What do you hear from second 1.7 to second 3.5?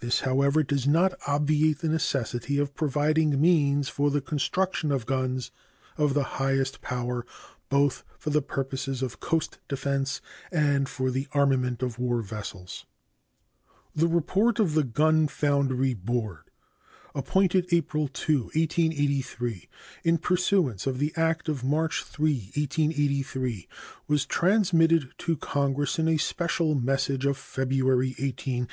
the necessity of providing